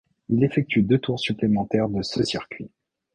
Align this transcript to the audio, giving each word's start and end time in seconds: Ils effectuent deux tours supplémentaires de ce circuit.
Ils 0.29 0.43
effectuent 0.43 0.81
deux 0.81 0.97
tours 0.97 1.19
supplémentaires 1.19 1.87
de 1.87 2.01
ce 2.01 2.23
circuit. 2.23 2.71